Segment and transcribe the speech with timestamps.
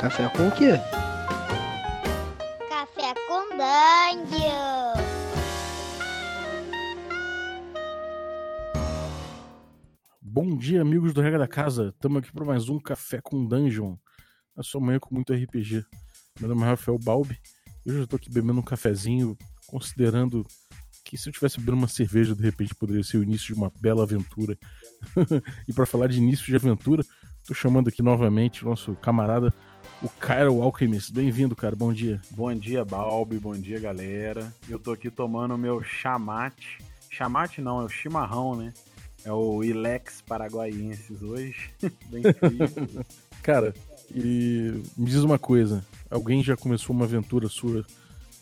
[0.00, 0.74] Café com o quê?
[2.68, 4.92] Café com Dungeon.
[10.22, 11.88] Bom dia, amigos do Regra da Casa.
[11.88, 13.96] Estamos aqui para mais um Café com Dungeon.
[14.56, 15.84] A sua manhã com muito RPG.
[16.38, 17.36] Meu nome é Rafael Balbi.
[17.84, 19.36] Eu já estou aqui bebendo um cafezinho,
[19.66, 20.46] considerando
[21.04, 23.72] que se eu tivesse bebendo uma cerveja, de repente poderia ser o início de uma
[23.80, 24.56] bela aventura.
[25.66, 27.02] e para falar de início de aventura,
[27.40, 29.52] estou chamando aqui novamente o nosso camarada,
[30.02, 31.12] o Cairo Alchemist.
[31.12, 31.74] Bem-vindo, cara.
[31.74, 32.20] Bom dia.
[32.30, 33.38] Bom dia, Balbi.
[33.38, 34.52] Bom dia, galera.
[34.68, 36.78] Eu tô aqui tomando o meu chamate.
[37.10, 38.72] Chamate não, é o chimarrão, né?
[39.24, 41.70] É o Ilex Paraguaienses hoje.
[42.08, 43.04] Bem frio.
[43.42, 43.74] Cara,
[44.14, 47.84] e me diz uma coisa: alguém já começou uma aventura sua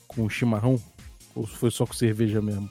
[0.07, 0.81] com chimarrão?
[1.35, 2.69] Ou foi só com cerveja mesmo?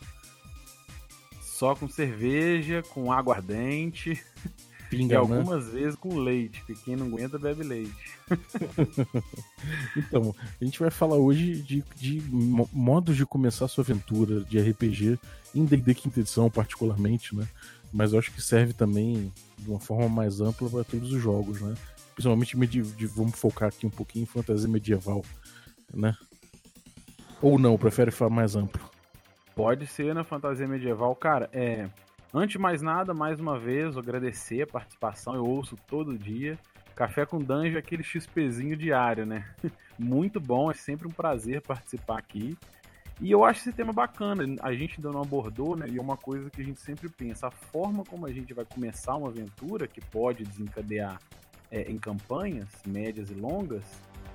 [1.42, 4.22] Só com cerveja, com aguardente.
[4.98, 5.38] Pinga, e né?
[5.38, 7.94] algumas vezes com leite, porque quem não aguenta bebe leite.
[9.98, 14.42] Então, a gente vai falar hoje de, de mo- modos de começar a sua aventura
[14.42, 15.18] de RPG,
[15.54, 17.48] em D&D quinta edição particularmente, né?
[17.92, 21.62] Mas eu acho que serve também de uma forma mais ampla para todos os jogos,
[21.62, 21.74] né?
[22.14, 25.24] Principalmente, de, vamos focar aqui um pouquinho em fantasia medieval,
[25.94, 26.16] né?
[27.42, 28.84] Ou não, prefere falar mais amplo.
[29.56, 31.16] Pode ser na fantasia medieval.
[31.16, 31.90] Cara, é.
[32.38, 35.36] Antes de mais nada, mais uma vez, agradecer a participação.
[35.36, 36.60] Eu ouço todo dia.
[36.94, 39.50] Café com Dungeon é aquele XPzinho diário, né?
[39.98, 42.58] Muito bom, é sempre um prazer participar aqui.
[43.22, 44.44] E eu acho esse tema bacana.
[44.62, 45.88] A gente ainda não abordou, né?
[45.88, 48.66] E é uma coisa que a gente sempre pensa: a forma como a gente vai
[48.66, 51.18] começar uma aventura, que pode desencadear
[51.72, 53.86] é, em campanhas médias e longas,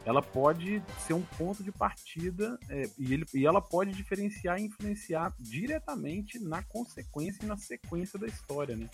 [0.05, 4.65] ela pode ser um ponto de partida é, e, ele- e ela pode diferenciar e
[4.65, 8.89] influenciar diretamente na consequência e na sequência da história, né?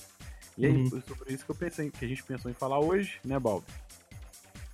[0.59, 1.01] E aí, Uhum.
[1.03, 3.67] sobre isso que eu pensei, que a gente pensou em falar hoje, né, Balbi?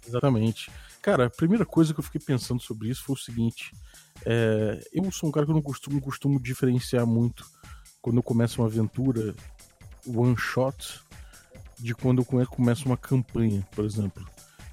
[0.06, 0.70] Exatamente.
[1.00, 3.72] Cara, a primeira coisa que eu fiquei pensando sobre isso foi o seguinte:
[4.24, 7.48] é, eu sou um cara que eu não costumo, costumo diferenciar muito
[8.00, 9.34] quando eu começo uma aventura
[10.06, 11.00] one shot
[11.78, 14.24] de quando eu come- começo uma campanha, por exemplo.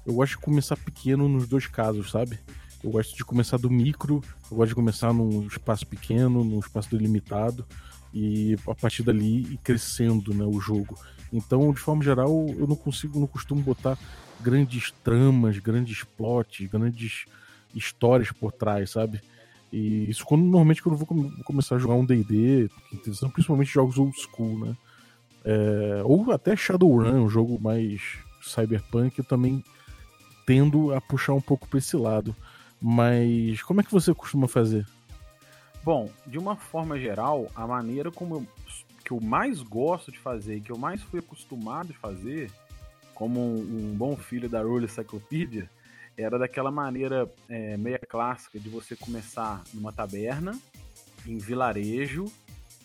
[0.06, 2.38] Eu gosto de começar pequeno nos dois casos, sabe?
[2.82, 6.90] Eu gosto de começar do micro, eu gosto de começar num espaço pequeno, num espaço
[6.90, 7.66] delimitado,
[8.12, 10.98] e a partir dali ir crescendo né, o jogo.
[11.32, 13.98] Então, de forma geral, eu não consigo, não costumo botar
[14.40, 17.26] grandes tramas, grandes plots, grandes
[17.74, 19.20] histórias por trás, sabe?
[19.72, 23.30] E isso quando normalmente quando eu vou come- vou começar a jogar um D&D, edição,
[23.30, 24.76] principalmente jogos old school, né?
[25.44, 28.00] É, ou até Shadowrun, um jogo mais
[28.42, 29.62] cyberpunk, eu também
[30.46, 32.34] tendo a puxar um pouco pra esse lado.
[32.80, 34.86] Mas como é que você costuma fazer?
[35.82, 38.46] Bom, de uma forma geral, a maneira como eu,
[39.04, 42.50] que eu mais gosto de fazer e que eu mais fui acostumado de fazer,
[43.14, 45.68] como um, um bom filho da Rule Encyclopedia,
[46.16, 50.58] era daquela maneira é, meia clássica de você começar numa taberna,
[51.26, 52.30] em vilarejo,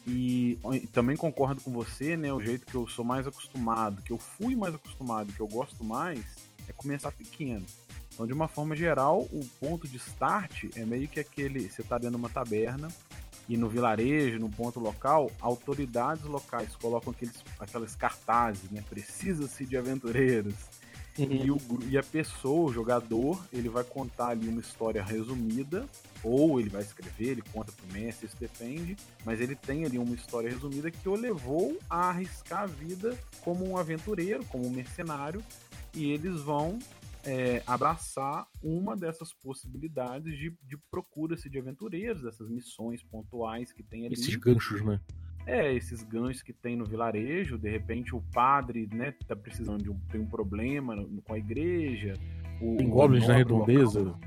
[0.08, 2.32] e, e também concordo com você, né?
[2.32, 5.84] O jeito que eu sou mais acostumado, que eu fui mais acostumado, que eu gosto
[5.84, 6.24] mais,
[6.70, 7.66] é começar pequeno.
[8.14, 11.98] Então, de uma forma geral, o ponto de start é meio que aquele: você está
[11.98, 12.88] dentro de uma taberna
[13.48, 18.84] e no vilarejo, no ponto local, autoridades locais colocam aqueles, aquelas cartazes, né?
[18.90, 20.56] Precisa-se de aventureiros.
[21.18, 25.88] E, o, e a pessoa, o jogador, ele vai contar ali uma história resumida,
[26.22, 30.14] ou ele vai escrever, ele conta pro mestre, isso depende, mas ele tem ali uma
[30.14, 35.42] história resumida que o levou a arriscar a vida como um aventureiro, como um mercenário,
[35.95, 36.78] e eles vão
[37.23, 44.06] é, abraçar uma dessas possibilidades de, de procura-se de aventureiros, dessas missões pontuais que tem
[44.06, 44.13] ali.
[44.13, 45.00] Esses ganchos, né?
[45.47, 49.91] É, esses ganchos que tem no vilarejo, de repente o padre, né, tá precisando de
[49.91, 52.13] um, tem um problema no- com a igreja.
[52.62, 54.19] O, Tem goblins na redondeza, local-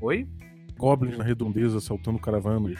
[0.00, 0.28] Oi?
[0.76, 2.78] goblins na redondeza assaltando caravanas.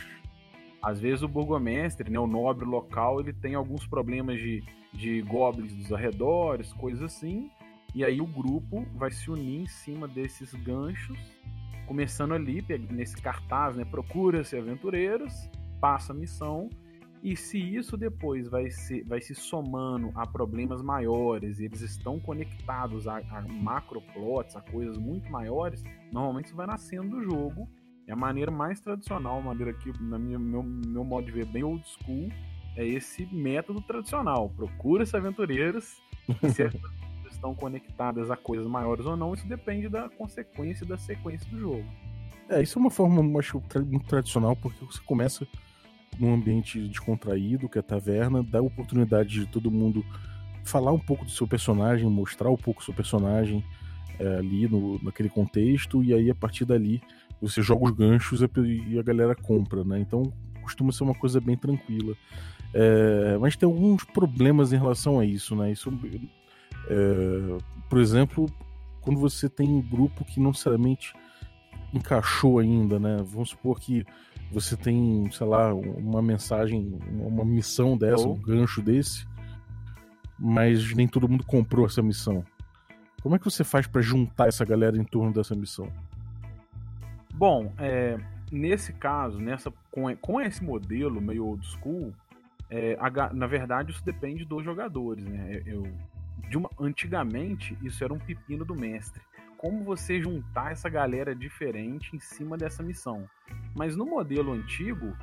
[0.83, 4.62] Às vezes o burgomestre, né, o nobre local, ele tem alguns problemas de,
[4.93, 7.50] de goblins dos arredores, coisas assim.
[7.97, 11.19] E aí o grupo vai se unir em cima desses ganchos,
[11.87, 15.33] começando ali, nesse cartaz, né, procura-se aventureiros,
[15.81, 16.69] passa a missão.
[17.22, 22.21] E se isso depois vai se, vai se somando a problemas maiores, e eles estão
[22.21, 25.83] conectados a, a macroplots, a coisas muito maiores,
[26.13, 27.66] normalmente isso vai nascendo do jogo
[28.07, 31.65] é a maneira mais tradicional, a maneira que, minha, meu, meu modo de ver, bem
[31.65, 32.28] old school,
[32.77, 34.51] é esse método tradicional.
[34.51, 37.06] Procura-se aventureiros, aventuras
[37.36, 41.59] estão conectadas a coisas maiores ou não, isso depende da consequência e da sequência do
[41.59, 41.84] jogo.
[42.48, 45.47] É, isso é uma forma, acho, muito tradicional, porque você começa
[46.18, 50.04] num ambiente descontraído, que é a taverna, dá a oportunidade de todo mundo
[50.65, 53.65] falar um pouco do seu personagem, mostrar um pouco do seu personagem,
[54.18, 57.03] é, ali no, naquele contexto, e aí a partir dali
[57.41, 59.98] você joga os ganchos e a galera compra, né?
[60.00, 62.16] Então costuma ser uma coisa bem tranquila.
[62.72, 65.71] É, mas tem alguns problemas em relação a isso, né?
[65.71, 65.91] Isso,
[66.88, 68.47] é, por exemplo,
[69.00, 71.15] quando você tem um grupo que não necessariamente
[71.92, 73.22] encaixou ainda, né?
[73.24, 74.04] Vamos supor que
[74.50, 79.27] você tem, sei lá, uma mensagem, uma missão dessa, um gancho desse,
[80.38, 82.44] mas nem todo mundo comprou essa missão.
[83.22, 85.91] Como é que você faz para juntar essa galera em torno dessa missão?
[87.34, 88.18] Bom, é,
[88.50, 92.12] nesse caso, nessa com, com esse modelo meio old school,
[92.71, 95.62] é, a, na verdade isso depende dos jogadores, né?
[95.66, 95.86] Eu,
[96.48, 99.22] de uma, antigamente isso era um pepino do mestre.
[99.57, 103.28] Como você juntar essa galera diferente em cima dessa missão?
[103.75, 105.16] Mas no modelo antigo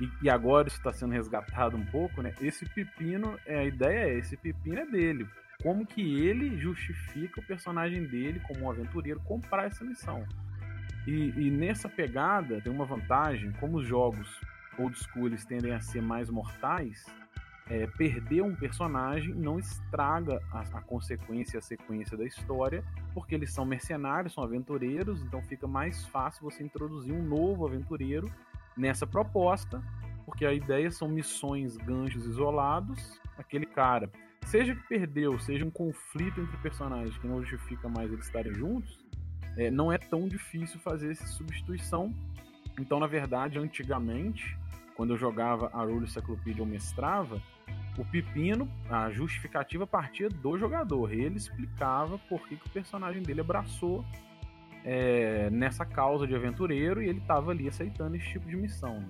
[0.00, 2.34] e, e agora isso está sendo resgatado um pouco, né?
[2.40, 5.26] Esse pepino, é, a ideia é esse pepino é dele.
[5.62, 10.26] Como que ele justifica o personagem dele como um aventureiro comprar essa missão?
[11.06, 14.40] E, e, nessa pegada tem uma vantagem, como os jogos
[14.78, 17.04] old school eles tendem a ser mais mortais,
[17.70, 22.84] é, perder um personagem não estraga a, a consequência a sequência da história,
[23.14, 28.30] porque eles são mercenários, são aventureiros, então fica mais fácil você introduzir um novo aventureiro
[28.76, 29.82] nessa proposta,
[30.26, 33.20] porque a ideia são missões, ganchos isolados.
[33.38, 34.10] Aquele cara,
[34.46, 38.98] seja que perdeu, seja um conflito entre personagens que não justifica mais eles estarem juntos,
[39.56, 42.12] é, não é tão difícil fazer essa substituição.
[42.78, 44.58] Então, na verdade, antigamente,
[44.96, 47.40] quando eu jogava a Rule Cyclopedia ou mestrava,
[47.98, 51.12] o pepino, a justificativa partia do jogador.
[51.12, 54.04] Ele explicava por que, que o personagem dele abraçou
[54.84, 59.04] é, nessa causa de aventureiro e ele estava ali aceitando esse tipo de missão.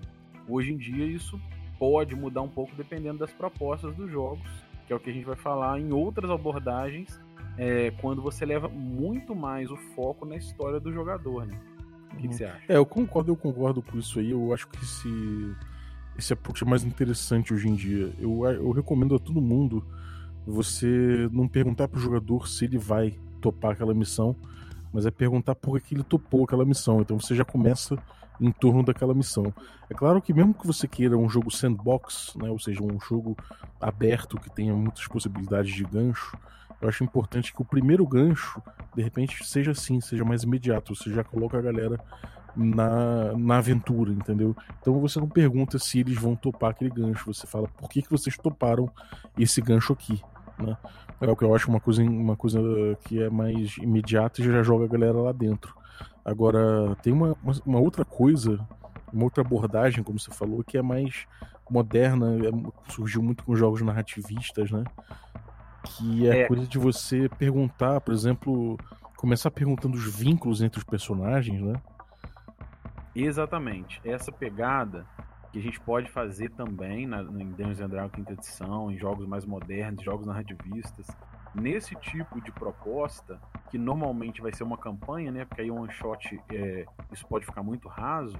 [0.49, 1.41] Hoje em dia, isso
[1.79, 4.49] pode mudar um pouco dependendo das propostas dos jogos,
[4.87, 7.21] que é o que a gente vai falar em outras abordagens
[7.57, 11.59] é, quando você leva muito mais o foco na história do jogador, né?
[12.13, 12.33] O que, que, uhum.
[12.33, 12.65] você acha?
[12.69, 14.31] É, eu concordo, eu concordo com isso aí.
[14.31, 15.57] Eu acho que esse,
[16.19, 18.13] esse approach é mais interessante hoje em dia.
[18.19, 19.85] Eu, eu recomendo a todo mundo
[20.47, 24.37] você não perguntar pro jogador se ele vai topar aquela missão,
[24.93, 27.01] mas é perguntar por que ele topou aquela missão.
[27.01, 27.99] Então você já começa
[28.41, 29.53] em torno daquela missão.
[29.89, 33.37] É claro que mesmo que você queira um jogo sandbox, né, ou seja, um jogo
[33.81, 36.37] aberto que tenha muitas possibilidades de gancho,
[36.81, 38.61] eu acho importante que o primeiro gancho,
[38.95, 40.95] de repente, seja assim, seja mais imediato.
[40.95, 41.99] Você já coloca a galera
[42.57, 44.57] na, na aventura, entendeu?
[44.81, 48.11] Então você não pergunta se eles vão topar aquele gancho, você fala por que, que
[48.11, 48.91] vocês toparam
[49.39, 50.23] esse gancho aqui,
[50.59, 50.77] né?
[51.21, 52.61] É o que eu acho uma coisa, uma coisa
[53.05, 55.75] que é mais imediata e já joga a galera lá dentro.
[56.25, 58.59] Agora, tem uma, uma outra coisa,
[59.13, 61.27] uma outra abordagem, como você falou, que é mais
[61.71, 64.85] moderna, é, surgiu muito com jogos narrativistas, né?
[65.85, 68.79] Que é, é coisa de você perguntar, por exemplo,
[69.17, 71.75] começar perguntando os vínculos entre os personagens, né?
[73.15, 74.01] Exatamente.
[74.05, 75.07] Essa pegada
[75.53, 79.27] que a gente pode fazer também na, em Dungeons and Dragons quinta edição, em jogos
[79.27, 81.07] mais modernos, jogos narrativistas,
[81.55, 83.41] nesse tipo de proposta,
[83.71, 85.45] que normalmente vai ser uma campanha, né?
[85.45, 88.37] Porque aí one shot é, isso pode ficar muito raso,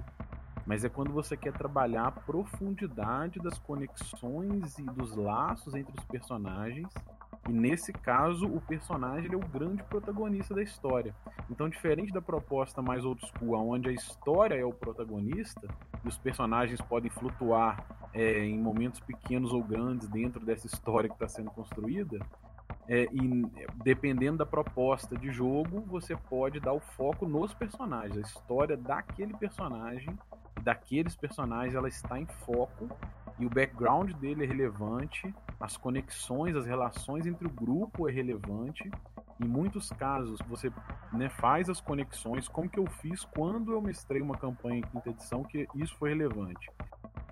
[0.65, 6.03] mas é quando você quer trabalhar a profundidade das conexões e dos laços entre os
[6.03, 6.89] personagens
[7.47, 11.13] e nesse caso, o personagem é o grande protagonista da história.
[11.49, 15.67] Então, diferente da proposta mais old school, onde a história é o protagonista,
[16.03, 21.15] e os personagens podem flutuar é, em momentos pequenos ou grandes dentro dessa história que
[21.15, 22.19] está sendo construída,
[22.87, 23.45] é, e
[23.83, 28.17] dependendo da proposta de jogo, você pode dar o foco nos personagens.
[28.17, 30.17] A história daquele personagem,
[30.61, 32.89] daqueles personagens, ela está em foco
[33.39, 38.89] e o background dele é relevante, as conexões, as relações entre o grupo é relevante.
[39.39, 40.71] Em muitos casos, você
[41.11, 45.09] né, faz as conexões, como que eu fiz quando eu mestrei uma campanha em quinta
[45.09, 46.69] edição, que isso foi relevante.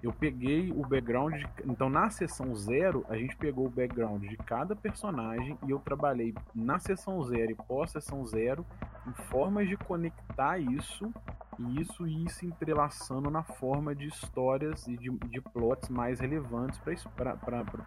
[0.01, 4.35] Eu peguei o background, de, então na sessão zero, a gente pegou o background de
[4.35, 8.65] cada personagem e eu trabalhei na sessão zero e pós-sessão zero
[9.07, 11.09] em formas de conectar isso
[11.59, 16.79] e isso ir se entrelaçando na forma de histórias e de, de plots mais relevantes
[17.15, 17.37] para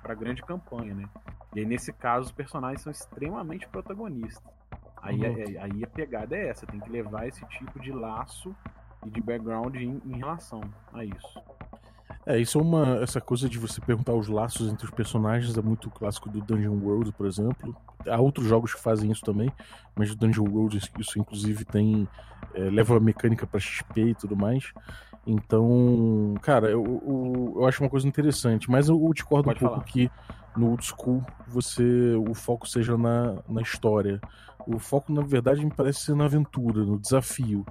[0.05, 1.09] a grande campanha, né?
[1.55, 4.53] E aí, nesse caso, os personagens são extremamente protagonistas.
[5.01, 5.35] Aí, uhum.
[5.37, 8.55] aí, aí a pegada é essa, tem que levar esse tipo de laço
[9.05, 10.61] e de background em, em relação
[10.93, 11.41] a isso.
[12.27, 12.99] É, isso é uma.
[13.01, 16.77] Essa coisa de você perguntar os laços entre os personagens é muito clássico do Dungeon
[16.83, 17.75] World, por exemplo.
[18.05, 19.51] Há outros jogos que fazem isso também,
[19.95, 22.09] mas o Dungeon World, isso inclusive tem.
[22.53, 24.73] É, leva a mecânica para XP e tudo mais.
[25.25, 29.69] Então, cara, eu, eu, eu, acho uma coisa interessante, mas eu, eu discordo Pode um
[29.69, 29.87] pouco falar.
[29.87, 30.11] que
[30.57, 34.21] no old school você o foco seja na, na história.
[34.67, 37.65] O foco, na verdade, me parece ser na aventura, no desafio.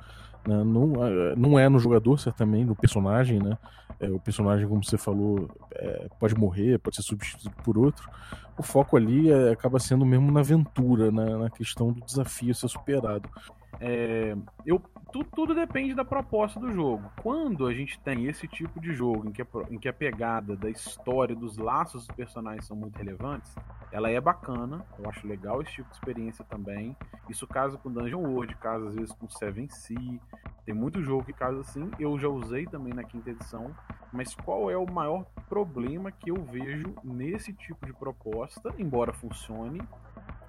[0.48, 0.64] Né?
[0.64, 0.94] Não,
[1.36, 3.58] não é no jogador, certamente, no personagem, né?
[4.00, 8.10] É, o personagem, como você falou, é, pode morrer, pode ser substituído por outro.
[8.58, 11.38] O foco ali é, acaba sendo mesmo na aventura, né?
[11.38, 13.30] na questão do desafio ser superado.
[13.80, 17.12] É, eu, tu, tudo depende da proposta do jogo.
[17.22, 20.56] Quando a gente tem esse tipo de jogo em que, a, em que a pegada
[20.56, 23.54] da história, dos laços dos personagens são muito relevantes,
[23.92, 24.86] ela é bacana.
[24.98, 26.96] Eu acho legal esse tipo de experiência também.
[27.30, 30.20] Isso casa com Dungeon World, casa às vezes com Seven Sea.
[30.66, 31.90] Tem muito jogo que casa assim.
[32.00, 33.74] Eu já usei também na quinta edição.
[34.12, 39.82] Mas qual é o maior problema que eu vejo nesse tipo de proposta, embora funcione?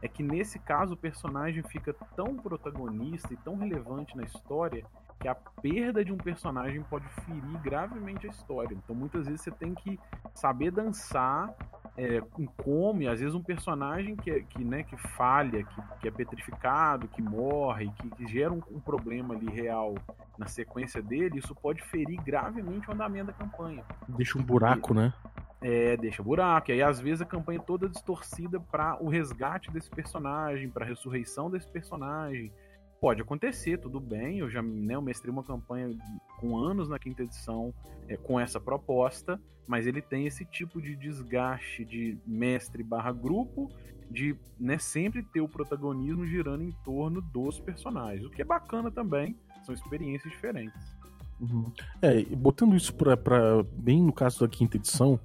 [0.03, 4.85] É que nesse caso o personagem fica tão protagonista e tão relevante na história
[5.19, 8.75] que a perda de um personagem pode ferir gravemente a história.
[8.75, 9.99] Então muitas vezes você tem que
[10.35, 11.55] saber dançar
[11.97, 16.09] é, com come, às vezes um personagem que, é, que, né, que falha, que, que
[16.09, 19.95] é petrificado, que morre, que, que gera um, um, problema ali real
[20.37, 23.83] na sequência dele, isso pode ferir gravemente o andamento da campanha.
[24.09, 25.15] Deixa um buraco, e, né?
[25.61, 26.71] É, deixa buraco.
[26.71, 30.85] E aí, às vezes, a campanha é toda distorcida para o resgate desse personagem, para
[30.85, 32.53] a ressurreição desse personagem.
[33.01, 34.39] Pode acontecer, tudo bem.
[34.39, 35.91] Eu já né, eu mestrei uma campanha
[36.39, 37.73] com anos na quinta edição
[38.09, 43.71] é, com essa proposta, mas ele tem esse tipo de desgaste de mestre barra grupo,
[44.11, 48.25] de né, sempre ter o protagonismo girando em torno dos personagens.
[48.25, 50.97] O que é bacana também, são experiências diferentes.
[51.41, 51.71] Uhum.
[52.01, 55.21] É, botando isso para bem no caso da quinta edição,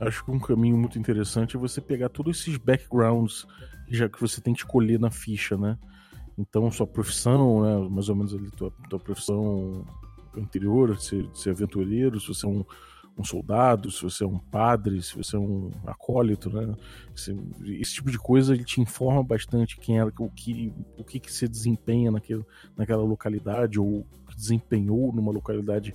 [0.00, 3.46] Acho que um caminho muito interessante é você pegar todos esses backgrounds
[3.88, 5.78] já que você tem que escolher na ficha, né?
[6.36, 7.88] Então, sua profissão, né?
[7.88, 9.84] mais ou menos ali, tua, tua profissão
[10.36, 12.64] anterior, ser, ser aventureiro, se você é um,
[13.16, 16.74] um soldado, se você é um padre, se você é um acólito, né?
[17.14, 17.36] Esse,
[17.80, 21.32] esse, tipo de coisa ele te informa bastante quem era, o que, o que, que
[21.32, 22.44] você desempenha naquele,
[22.76, 24.04] naquela localidade ou
[24.36, 25.94] desempenhou numa localidade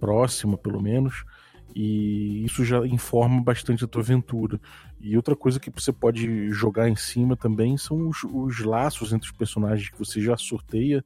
[0.00, 1.24] próxima, pelo menos
[1.74, 4.60] e isso já informa bastante a tua aventura.
[5.00, 9.30] E outra coisa que você pode jogar em cima também são os, os laços entre
[9.30, 11.04] os personagens que você já sorteia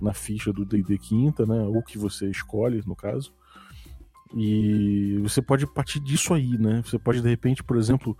[0.00, 1.62] na ficha do D&D quinta, né?
[1.62, 3.32] Ou que você escolhe, no caso.
[4.34, 6.82] E você pode partir disso aí, né?
[6.84, 8.16] Você pode, de repente, por exemplo,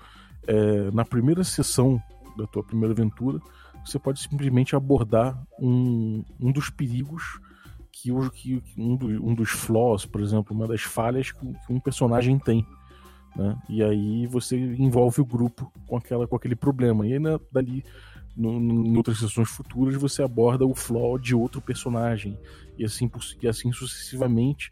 [0.47, 2.01] é, na primeira sessão
[2.37, 3.41] da tua primeira aventura,
[3.85, 7.41] você pode simplesmente abordar um, um dos perigos
[8.03, 11.81] que, o, que um, do, um dos flaws, por exemplo, uma das falhas que, um
[11.81, 12.67] personagem tem.
[13.35, 13.57] Né?
[13.69, 17.07] E aí você envolve o grupo com, aquela, com aquele problema.
[17.07, 17.83] E aí né, dali,
[18.37, 22.39] no, no, em outras sessões futuras, você aborda o flaw de outro personagem.
[22.77, 23.11] E assim,
[23.41, 24.71] e assim sucessivamente,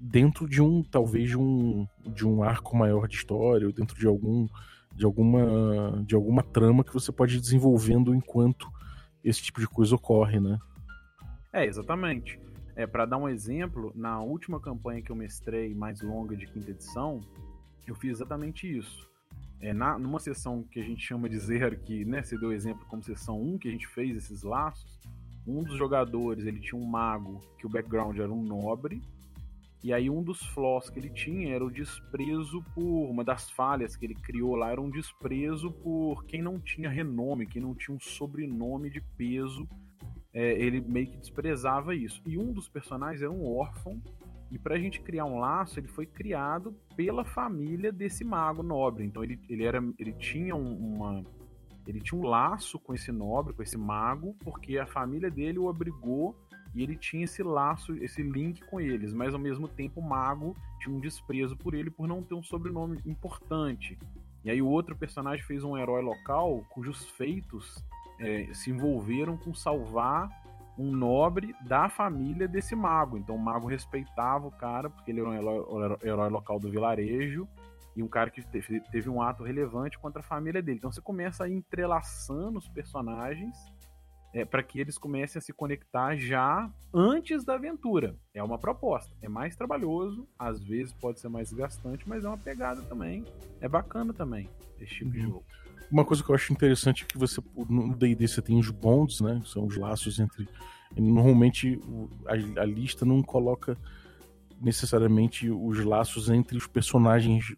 [0.00, 4.06] dentro de um, talvez, de um, de um arco maior de história, ou dentro de
[4.06, 4.48] algum
[4.94, 8.70] de alguma de alguma trama que você pode ir desenvolvendo enquanto
[9.24, 10.58] esse tipo de coisa ocorre, né?
[11.50, 12.38] É, exatamente.
[12.74, 16.70] É, para dar um exemplo, na última campanha que eu mestrei, mais longa de quinta
[16.70, 17.20] edição,
[17.86, 19.10] eu fiz exatamente isso.
[19.60, 22.84] É, na, numa sessão que a gente chama de zero, que né, você deu exemplo
[22.86, 24.98] como sessão 1, que a gente fez esses laços,
[25.46, 29.02] um dos jogadores ele tinha um mago que o background era um nobre,
[29.82, 33.10] e aí um dos flaws que ele tinha era o desprezo por.
[33.10, 37.46] Uma das falhas que ele criou lá era um desprezo por quem não tinha renome,
[37.46, 39.68] quem não tinha um sobrenome de peso
[40.34, 42.22] é, ele meio que desprezava isso.
[42.26, 44.00] E um dos personagens era um órfão,
[44.52, 49.02] e para a gente criar um laço, ele foi criado pela família desse mago nobre.
[49.02, 51.24] Então ele, ele, era, ele tinha uma.
[51.86, 55.68] Ele tinha um laço com esse nobre, com esse mago, porque a família dele o
[55.68, 56.36] abrigou
[56.74, 60.54] e ele tinha esse laço, esse link com eles, mas ao mesmo tempo o mago
[60.80, 63.98] tinha um desprezo por ele por não ter um sobrenome importante.
[64.44, 67.82] E aí o outro personagem fez um herói local cujos feitos
[68.22, 70.30] é, se envolveram com salvar
[70.78, 73.18] um nobre da família desse mago.
[73.18, 77.46] Então o mago respeitava o cara, porque ele era um herói, herói local do vilarejo,
[77.94, 80.78] e um cara que teve, teve, um ato relevante contra a família dele.
[80.78, 83.54] Então você começa a entrelaçando os personagens
[84.32, 88.16] é, para que eles comecem a se conectar já antes da aventura.
[88.32, 89.14] É uma proposta.
[89.20, 93.26] É mais trabalhoso, às vezes pode ser mais gastante, mas é uma pegada também.
[93.60, 94.48] É bacana também
[94.80, 95.12] esse tipo uhum.
[95.12, 95.44] de jogo.
[95.92, 99.20] Uma coisa que eu acho interessante é que você no D&D você tem os bonds,
[99.20, 99.42] né?
[99.44, 100.48] São os laços entre
[100.96, 101.78] normalmente
[102.26, 103.76] a, a, lista não coloca
[104.58, 107.54] necessariamente os laços entre os personagens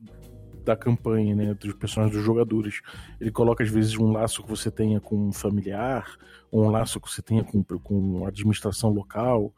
[0.65, 2.81] da campanha, né, dos personagens dos jogadores.
[3.21, 6.17] Ele coloca às vezes um laço que você tenha com um familiar,
[6.51, 9.53] ou um laço que você tenha com, com administração local.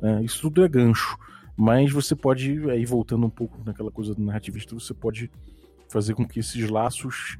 [0.00, 1.16] Né, isso tudo é gancho.
[1.56, 5.30] Mas você pode, aí voltando um pouco naquela coisa narrativista, você pode
[5.88, 7.38] fazer com que esses laços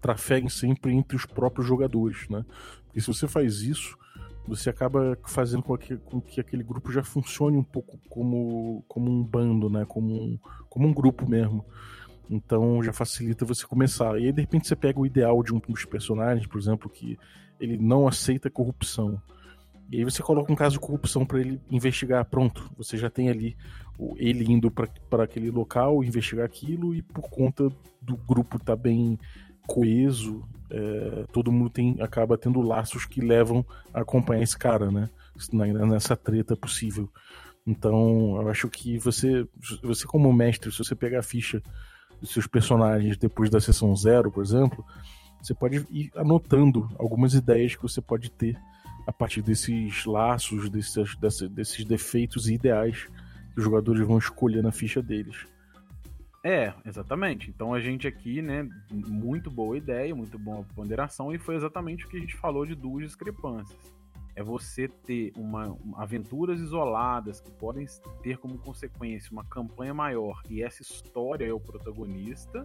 [0.00, 2.44] trafeguem sempre entre os próprios jogadores, né?
[2.84, 3.96] Porque se você faz isso,
[4.46, 9.10] você acaba fazendo com que, com que aquele grupo já funcione um pouco como, como
[9.10, 9.84] um bando, né?
[9.84, 10.38] Como um,
[10.68, 11.64] como um grupo mesmo.
[12.30, 14.18] Então já facilita você começar.
[14.18, 17.18] E aí de repente você pega o ideal de um dos personagens, por exemplo, que
[17.60, 19.20] ele não aceita corrupção.
[19.90, 22.24] E aí você coloca um caso de corrupção para ele investigar.
[22.24, 23.56] Pronto, você já tem ali
[24.16, 27.68] ele indo para aquele local, investigar aquilo, e por conta
[28.00, 29.18] do grupo estar tá bem
[29.66, 35.08] coeso, é, todo mundo tem acaba tendo laços que levam a acompanhar esse cara, né?
[35.52, 37.10] Nessa treta possível.
[37.66, 39.46] Então, eu acho que você,
[39.82, 41.62] você como mestre, se você pegar a ficha
[42.20, 44.84] dos seus personagens depois da sessão zero, por exemplo,
[45.42, 48.56] você pode ir anotando algumas ideias que você pode ter
[49.06, 51.16] a partir desses laços, desses,
[51.50, 53.06] desses defeitos e ideais
[53.52, 55.46] que os jogadores vão escolher na ficha deles.
[56.48, 57.50] É, exatamente.
[57.50, 62.08] Então a gente aqui, né, muito boa ideia, muito boa ponderação, e foi exatamente o
[62.08, 63.76] que a gente falou de duas discrepâncias.
[64.32, 67.84] É você ter uma, aventuras isoladas que podem
[68.22, 72.64] ter como consequência uma campanha maior e essa história é o protagonista,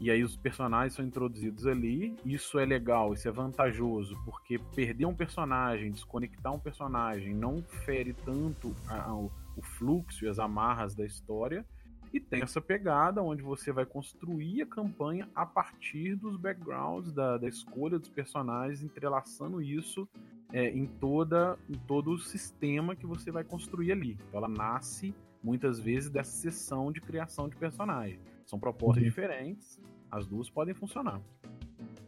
[0.00, 2.14] e aí os personagens são introduzidos ali.
[2.24, 8.12] Isso é legal, isso é vantajoso, porque perder um personagem, desconectar um personagem, não fere
[8.12, 9.30] tanto a, a, o
[9.62, 11.66] fluxo e as amarras da história.
[12.14, 17.36] E tem essa pegada onde você vai construir a campanha a partir dos backgrounds, da,
[17.36, 20.08] da escolha dos personagens, entrelaçando isso
[20.52, 24.16] é, em, toda, em todo o sistema que você vai construir ali.
[24.28, 28.20] Então ela nasce muitas vezes dessa sessão de criação de personagem.
[28.46, 29.08] São propostas uhum.
[29.08, 31.20] diferentes, as duas podem funcionar.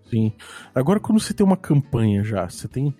[0.04, 0.32] Sim.
[0.72, 2.94] Agora, quando você tem uma campanha já, você tem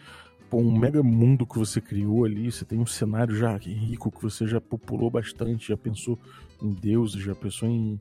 [0.51, 4.21] pô, um mega mundo que você criou ali, você tem um cenário já rico que
[4.21, 6.19] você já populou bastante, já pensou
[6.63, 7.99] em deuses, já pensou em,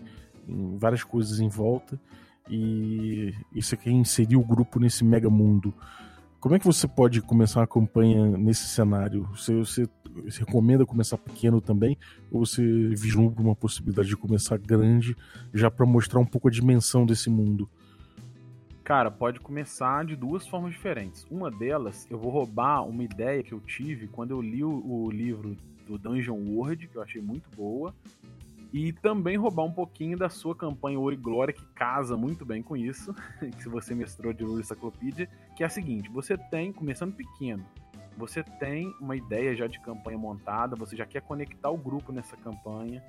[0.48, 2.00] em várias coisas em volta,
[2.50, 5.74] e, e você quer inserir o grupo nesse mega mundo.
[6.40, 9.24] Como é que você pode começar uma campanha nesse cenário?
[9.36, 9.90] Você, você,
[10.24, 11.98] você recomenda começar pequeno também?
[12.32, 15.18] Ou você vislumbra uma possibilidade de começar grande
[15.52, 17.68] já para mostrar um pouco a dimensão desse mundo?
[18.84, 21.26] Cara, pode começar de duas formas diferentes.
[21.32, 25.10] Uma delas, eu vou roubar uma ideia que eu tive quando eu li o, o
[25.10, 27.92] livro do Dungeon World, que eu achei muito boa,
[28.72, 32.62] e também roubar um pouquinho da sua campanha Ouro e Glória, que casa muito bem
[32.62, 33.14] com isso,
[33.60, 37.66] se você mestrou de Lula Encyclopedia, que é a seguinte, você tem, começando pequeno,
[38.18, 42.36] você tem uma ideia já de campanha montada, você já quer conectar o grupo nessa
[42.38, 43.04] campanha,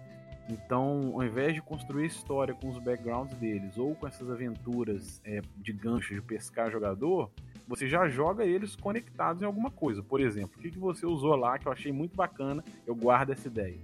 [0.48, 5.42] então, ao invés de construir história com os backgrounds deles ou com essas aventuras é,
[5.56, 7.30] de gancho de pescar jogador,
[7.66, 10.02] você já joga eles conectados em alguma coisa.
[10.02, 13.30] Por exemplo, o que, que você usou lá que eu achei muito bacana, eu guardo
[13.30, 13.76] essa ideia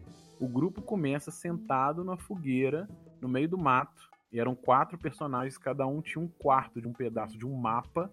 [0.42, 2.88] o grupo começa sentado na fogueira,
[3.20, 4.10] no meio do mato.
[4.32, 8.10] E eram quatro personagens, cada um tinha um quarto de um pedaço de um mapa.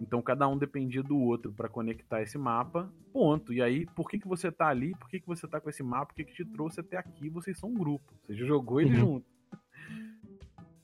[0.00, 2.92] Então cada um dependia do outro para conectar esse mapa.
[3.12, 3.52] Ponto.
[3.52, 4.96] E aí, por que, que você tá ali?
[4.96, 6.10] Por que, que você tá com esse mapa?
[6.10, 7.28] O que, que te trouxe até aqui?
[7.28, 8.12] Vocês são um grupo.
[8.26, 8.96] Você já jogou ele uhum.
[8.96, 9.26] junto.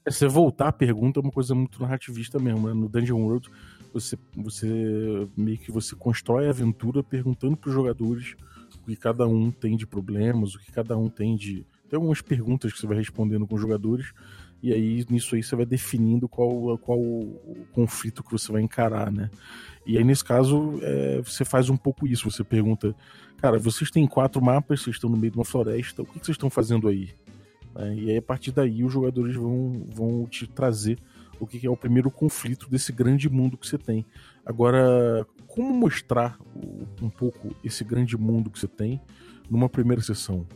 [0.05, 2.69] É, você voltar a pergunta é uma coisa muito narrativista mesmo.
[2.69, 2.75] Né?
[2.75, 3.51] No Dungeon World,
[3.93, 8.37] você, você meio que você constrói a aventura perguntando para os jogadores
[8.87, 11.67] o que cada um tem de problemas, o que cada um tem de.
[11.89, 14.13] Tem algumas perguntas que você vai respondendo com os jogadores,
[14.63, 19.11] e aí nisso aí você vai definindo qual, qual o conflito que você vai encarar,
[19.11, 19.29] né?
[19.85, 22.95] E aí nesse caso é, você faz um pouco isso, você pergunta,
[23.39, 26.27] cara, vocês têm quatro mapas, vocês estão no meio de uma floresta, o que, que
[26.27, 27.11] vocês estão fazendo aí?
[27.77, 30.99] É, e aí a partir daí os jogadores vão, vão te trazer
[31.41, 34.05] o que é o primeiro conflito desse grande mundo que você tem.
[34.45, 36.39] Agora, como mostrar
[37.01, 39.01] um pouco esse grande mundo que você tem
[39.51, 40.47] numa primeira sessão?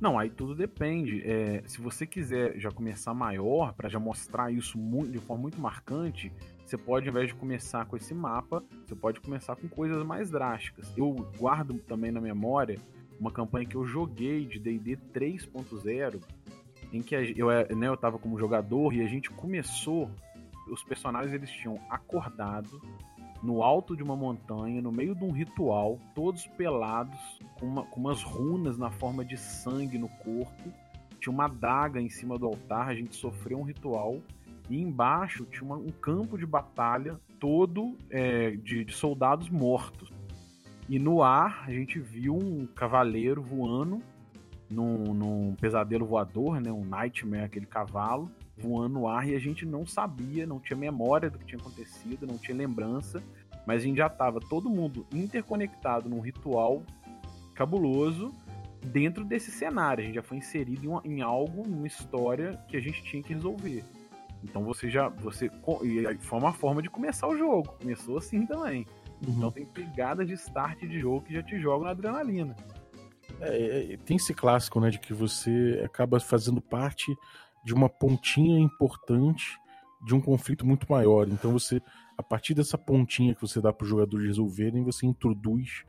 [0.00, 1.22] Não, aí tudo depende.
[1.24, 5.60] É, se você quiser já começar maior, para já mostrar isso muito, de forma muito
[5.60, 6.32] marcante,
[6.64, 10.30] você pode, ao invés de começar com esse mapa, você pode começar com coisas mais
[10.30, 10.90] drásticas.
[10.96, 12.78] Eu guardo também na memória
[13.20, 16.22] uma campanha que eu joguei de D&D 3.0,
[16.92, 20.10] em que eu, é, né, eu tava como jogador e a gente começou,
[20.68, 22.80] os personagens eles tinham acordado
[23.42, 27.18] no alto de uma montanha, no meio de um ritual, todos pelados,
[27.58, 30.70] com, uma, com umas runas na forma de sangue no corpo.
[31.18, 34.20] Tinha uma adaga em cima do altar, a gente sofreu um ritual.
[34.68, 40.10] E embaixo tinha uma, um campo de batalha todo é, de, de soldados mortos.
[40.88, 44.02] E no ar a gente viu um cavaleiro voando
[44.70, 46.70] num, num pesadelo voador, né?
[46.70, 51.30] Um nightmare, aquele cavalo voando no ar e a gente não sabia, não tinha memória
[51.30, 53.22] do que tinha acontecido, não tinha lembrança,
[53.66, 56.82] mas a gente já estava todo mundo interconectado num ritual
[57.54, 58.32] cabuloso
[58.84, 60.02] dentro desse cenário.
[60.02, 63.22] A gente já foi inserido em, uma, em algo, numa história que a gente tinha
[63.22, 63.84] que resolver.
[64.42, 65.08] Então você já.
[65.08, 65.50] Você,
[65.82, 67.76] e foi uma forma de começar o jogo.
[67.80, 68.86] Começou assim também.
[69.26, 69.34] Uhum.
[69.34, 72.56] Então tem pegadas de start de jogo que já te jogam na adrenalina.
[73.40, 77.14] É, é, tem esse clássico, né, de que você acaba fazendo parte
[77.64, 79.58] de uma pontinha importante
[80.04, 81.28] de um conflito muito maior.
[81.28, 81.80] Então você,
[82.16, 85.84] a partir dessa pontinha que você dá para os jogadores resolverem, você introduz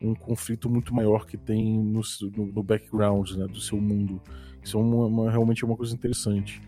[0.00, 2.02] um conflito muito maior que tem no,
[2.36, 4.20] no, no background né, do seu mundo.
[4.62, 6.60] Isso é uma, uma, realmente é uma coisa interessante.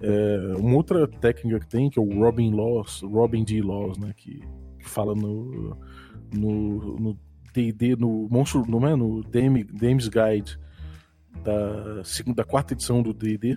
[0.00, 3.60] É, uma outra técnica que tem, que é o Robin Laws, Robin D.
[3.60, 4.40] Laws, né, que,
[4.78, 5.76] que fala no
[6.32, 7.18] no
[7.56, 8.94] D&D, no, Monstro, não é?
[8.94, 10.58] no DM, DM's Guide
[11.42, 13.56] da, segunda, da quarta edição do D&D,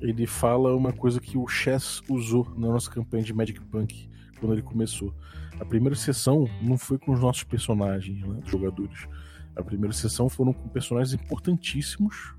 [0.00, 4.08] ele fala uma coisa que o Chess usou na nossa campanha de Magic Punk
[4.40, 5.14] quando ele começou.
[5.60, 9.06] A primeira sessão não foi com os nossos personagens, né, jogadores.
[9.54, 12.34] A primeira sessão foram com personagens importantíssimos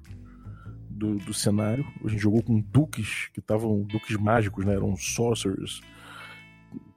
[0.90, 1.86] do, do cenário.
[2.04, 3.84] A gente jogou com duques, que estavam.
[3.84, 4.74] duques mágicos, né?
[4.74, 5.82] Eram sorcerers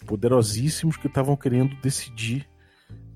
[0.06, 2.48] poderosíssimos que estavam querendo decidir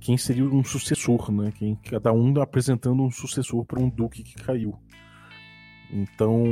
[0.01, 1.53] quem seria um sucessor, né?
[1.53, 4.75] Quem, cada um apresentando um sucessor para um duque que caiu.
[5.91, 6.45] Então,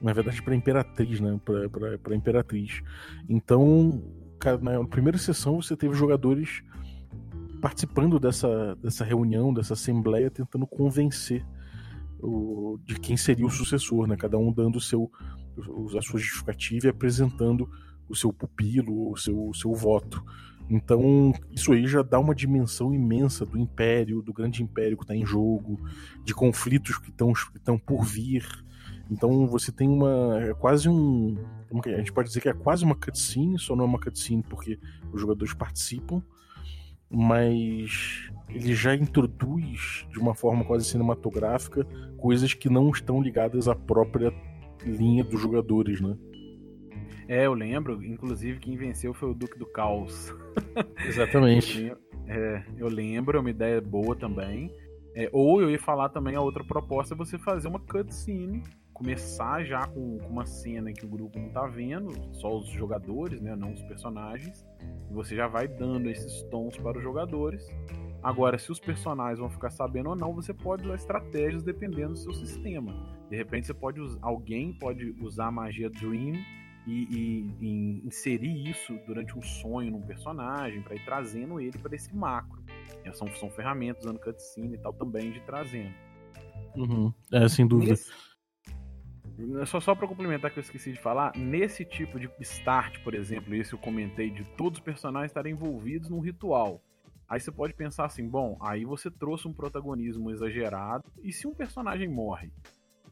[0.00, 1.38] na verdade, para imperatriz, né?
[2.02, 2.80] Para imperatriz.
[3.28, 4.02] Então,
[4.60, 6.62] na primeira sessão você teve jogadores
[7.60, 11.44] participando dessa, dessa reunião, dessa assembleia, tentando convencer
[12.20, 14.16] o, de quem seria o sucessor, né?
[14.16, 15.10] Cada um dando o seu,
[15.58, 17.68] a sua justificativa e apresentando
[18.08, 20.24] o seu pupilo, o seu, o seu voto.
[20.68, 25.14] Então, isso aí já dá uma dimensão imensa do império, do grande império que está
[25.14, 25.80] em jogo,
[26.24, 28.44] de conflitos que estão por vir.
[29.10, 30.40] Então, você tem uma.
[30.40, 31.36] É quase um.
[31.84, 34.78] A gente pode dizer que é quase uma cutscene, só não é uma cutscene porque
[35.12, 36.22] os jogadores participam,
[37.08, 41.84] mas ele já introduz de uma forma quase cinematográfica
[42.16, 44.32] coisas que não estão ligadas à própria
[44.84, 46.16] linha dos jogadores, né?
[47.28, 50.32] É, eu lembro, inclusive quem venceu foi o Duque do Caos.
[51.06, 51.86] Exatamente.
[51.86, 54.72] eu, é, eu lembro, é uma ideia boa também.
[55.14, 58.62] É, ou eu ia falar também a outra proposta é você fazer uma cutscene,
[58.92, 63.40] começar já com, com, uma cena que o grupo não tá vendo, só os jogadores,
[63.40, 64.64] né, não os personagens.
[65.10, 67.66] E você já vai dando esses tons para os jogadores.
[68.22, 72.18] Agora, se os personagens vão ficar sabendo ou não, você pode usar estratégias dependendo do
[72.18, 72.92] seu sistema.
[73.30, 76.34] De repente, você pode alguém pode usar a magia Dream
[76.86, 81.94] e, e, e, inserir isso durante um sonho num personagem para ir trazendo ele para
[81.94, 82.62] esse macro.
[83.04, 85.94] E são, são ferramentas usando cutscene e tal também de trazendo.
[86.76, 87.12] Uhum.
[87.32, 87.92] É, sem dúvida.
[87.92, 88.10] Nesse,
[89.66, 93.54] só só para complementar que eu esqueci de falar, nesse tipo de start, por exemplo,
[93.54, 96.82] esse eu comentei de todos os personagens estarem envolvidos num ritual.
[97.28, 101.54] Aí você pode pensar assim, bom, aí você trouxe um protagonismo exagerado, e se um
[101.54, 102.52] personagem morre?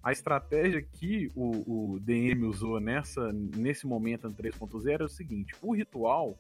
[0.05, 5.55] A estratégia que o, o DM usou nessa, nesse momento no 3.0 é o seguinte:
[5.63, 6.39] o ritual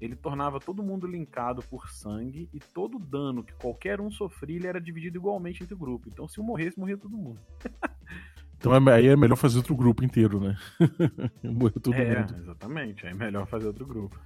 [0.00, 4.66] ele tornava todo mundo linkado por sangue e todo dano que qualquer um sofria ele
[4.66, 6.08] era dividido igualmente entre o grupo.
[6.08, 7.38] Então, se um morresse, morria todo mundo.
[8.56, 10.56] então é, aí é melhor fazer outro grupo inteiro, né?
[11.44, 12.36] Morreu todo é, mundo.
[12.36, 14.18] Exatamente, é melhor fazer outro grupo.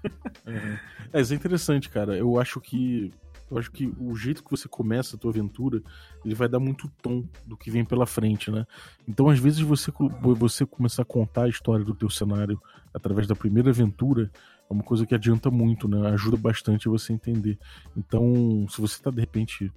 [0.46, 1.18] é.
[1.18, 2.16] é, isso é interessante, cara.
[2.16, 3.12] Eu acho que
[3.50, 5.82] eu acho que o jeito que você começa a tua aventura,
[6.24, 8.66] ele vai dar muito tom do que vem pela frente, né?
[9.06, 9.92] Então, às vezes, você,
[10.36, 12.60] você começar a contar a história do teu cenário
[12.92, 14.30] através da primeira aventura
[14.68, 16.08] é uma coisa que adianta muito, né?
[16.10, 17.56] Ajuda bastante você entender.
[17.96, 19.72] Então, se você está, de repente,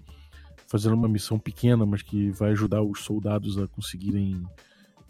[0.68, 4.44] fazendo uma missão pequena, mas que vai ajudar os soldados a conseguirem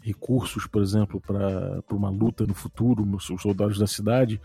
[0.00, 4.40] recursos, por exemplo, para uma luta no futuro, os soldados da cidade,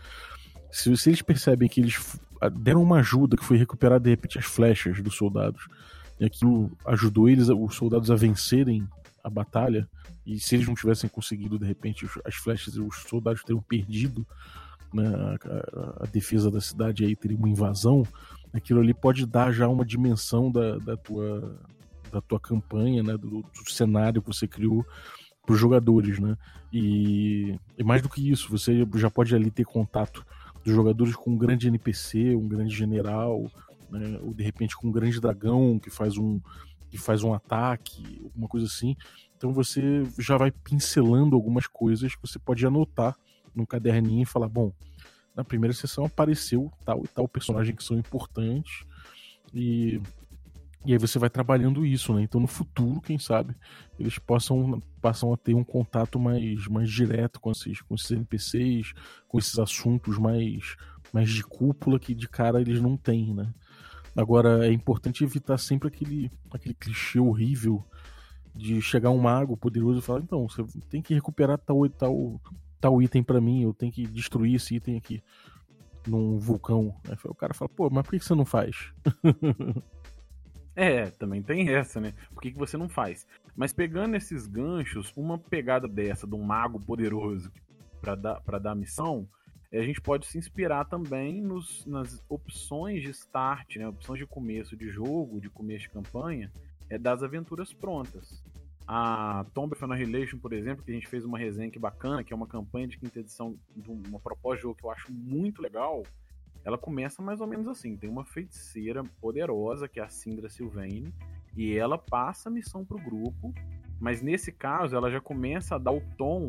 [0.70, 2.18] se, se eles percebem que eles
[2.60, 5.66] deram uma ajuda, que foi recuperar de repente as flechas dos soldados,
[6.18, 8.86] e aquilo ajudou eles, os soldados, a vencerem
[9.22, 9.88] a batalha,
[10.24, 14.26] e se eles não tivessem conseguido de repente as flechas, os soldados teriam perdido
[14.92, 15.04] né,
[15.44, 18.04] a, a, defesa da cidade, aí teria uma invasão,
[18.52, 21.58] aquilo ali pode dar já uma dimensão da, da tua
[22.10, 24.86] da tua campanha, né, do, do cenário que você criou
[25.44, 26.36] para os jogadores, né?
[26.72, 30.24] E, e, mais do que isso, você já pode ali ter contato
[30.66, 33.48] dos jogadores com um grande NPC, um grande general,
[33.88, 36.40] né, ou de repente com um grande dragão que faz um
[36.90, 38.96] que faz um ataque, alguma coisa assim.
[39.36, 43.16] Então você já vai pincelando algumas coisas que você pode anotar
[43.54, 44.72] num caderninho e falar, bom,
[45.34, 48.84] na primeira sessão apareceu tal e tal personagem que são importantes
[49.54, 50.00] e
[50.86, 52.22] e aí você vai trabalhando isso, né?
[52.22, 53.54] Então no futuro, quem sabe,
[53.98, 58.92] eles possam passam a ter um contato mais, mais direto com esses, com esses NPCs,
[59.28, 60.76] com esses assuntos mais,
[61.12, 63.52] mais de cúpula que de cara eles não têm, né?
[64.16, 67.84] Agora é importante evitar sempre aquele, aquele clichê horrível
[68.54, 72.40] de chegar um mago poderoso e falar, então, você tem que recuperar tal tal,
[72.80, 75.22] tal item para mim, eu tenho que destruir esse item aqui
[76.06, 76.94] num vulcão.
[77.08, 78.92] Aí o cara fala, pô, mas por que você não faz?
[80.76, 82.12] É, também tem essa, né?
[82.34, 83.26] Por que, que você não faz?
[83.56, 87.50] Mas pegando esses ganchos, uma pegada dessa, de um mago poderoso
[88.02, 89.26] para dar, pra dar missão,
[89.72, 93.88] a gente pode se inspirar também nos, nas opções de start, né?
[93.88, 96.52] Opções de começo de jogo, de começo de campanha,
[96.90, 98.44] é das aventuras prontas.
[98.86, 102.32] A Tomb of Annihilation, por exemplo, que a gente fez uma resenha que bacana, que
[102.32, 105.60] é uma campanha de quinta edição de uma proposta de jogo que eu acho muito
[105.60, 106.04] legal
[106.66, 111.12] ela começa mais ou menos assim: tem uma feiticeira poderosa, que é a Sindra Sylvain,
[111.56, 113.54] e ela passa a missão pro grupo,
[114.00, 116.48] mas nesse caso ela já começa a dar o tom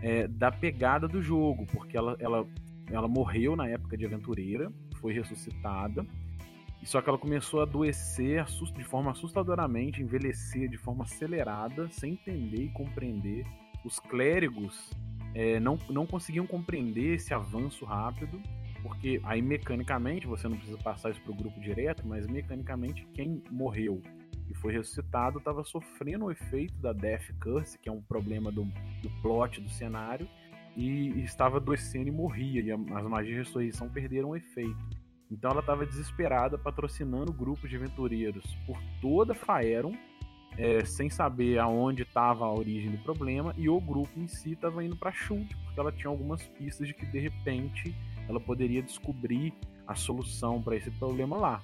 [0.00, 2.46] é, da pegada do jogo, porque ela, ela,
[2.86, 6.06] ela morreu na época de aventureira, foi ressuscitada,
[6.84, 12.66] só que ela começou a adoecer de forma assustadoramente, envelhecer de forma acelerada, sem entender
[12.66, 13.44] e compreender.
[13.84, 14.90] Os clérigos
[15.34, 18.40] é, não, não conseguiam compreender esse avanço rápido
[18.82, 23.42] porque aí mecanicamente, você não precisa passar isso para o grupo direto, mas mecanicamente quem
[23.50, 24.00] morreu
[24.50, 28.64] e foi ressuscitado estava sofrendo o efeito da Death Curse, que é um problema do,
[28.64, 30.28] do plot do cenário,
[30.76, 34.76] e, e estava adoecendo e morria, e as magias de ressurreição perderam o efeito.
[35.30, 39.92] Então ela estava desesperada, patrocinando grupos de aventureiros por toda Faeron,
[40.58, 44.84] é, sem saber aonde estava a origem do problema, e o grupo em si estava
[44.84, 47.94] indo para chute, porque ela tinha algumas pistas de que de repente
[48.30, 49.52] ela poderia descobrir
[49.86, 51.62] a solução para esse problema lá.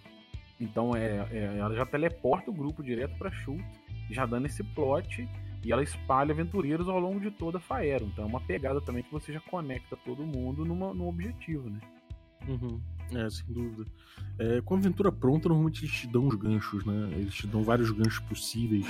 [0.60, 3.64] Então é, é, ela já teleporta o grupo direto para Shult,
[4.10, 5.28] já dando esse plot
[5.64, 8.06] e ela espalha aventureiros ao longo de toda a Faero.
[8.06, 11.80] Então é uma pegada também que você já conecta todo mundo numa, num objetivo, né?
[12.48, 12.80] Uhum.
[13.12, 13.86] É, sem dúvida.
[14.38, 17.10] É, com a aventura pronta, normalmente eles te dão os ganchos, né?
[17.12, 18.86] Eles te dão vários ganchos possíveis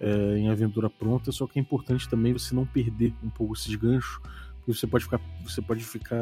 [0.00, 3.74] é, em aventura pronta, só que é importante também você não perder um pouco esses
[3.74, 4.20] ganchos,
[4.66, 5.20] você pode ficar.
[5.42, 6.16] Você pode ficar.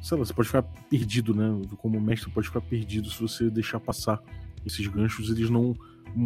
[0.00, 1.48] Sei lá, você pode ficar perdido, né?
[1.78, 4.20] Como mestre, pode ficar perdido se você deixar passar
[4.66, 5.74] esses ganchos, eles não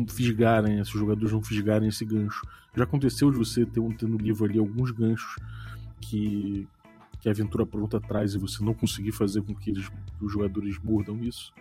[0.09, 2.47] fisgarem, esses jogadores não fisgarem esse gancho.
[2.75, 5.37] Já aconteceu de você ter, ter no livro ali alguns ganchos
[6.01, 6.66] que,
[7.21, 10.33] que a aventura pronta traz e você não conseguir fazer com que, eles, que os
[10.33, 11.53] jogadores mordam isso?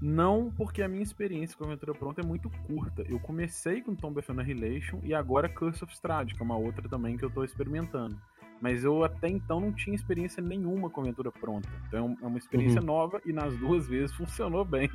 [0.00, 3.02] Não, porque a minha experiência com a aventura pronta é muito curta.
[3.02, 6.88] Eu comecei com Tomb of Annihilation e agora Curse of Strahd, que é uma outra
[6.88, 8.16] também que eu estou experimentando.
[8.60, 11.68] Mas eu até então não tinha experiência nenhuma com aventura pronta.
[11.88, 12.86] Então é uma experiência uhum.
[12.86, 14.90] nova e nas duas vezes funcionou bem.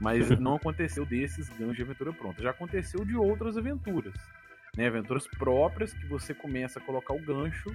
[0.00, 2.42] Mas não aconteceu desses ganhos de aventura pronta.
[2.42, 4.14] Já aconteceu de outras aventuras.
[4.76, 4.86] Né?
[4.86, 7.74] Aventuras próprias que você começa a colocar o gancho